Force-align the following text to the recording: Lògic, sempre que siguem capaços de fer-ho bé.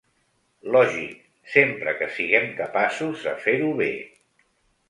Lògic, 0.75 1.19
sempre 1.57 1.95
que 2.01 2.09
siguem 2.17 2.49
capaços 2.63 3.29
de 3.29 3.35
fer-ho 3.47 3.73
bé. 3.83 3.95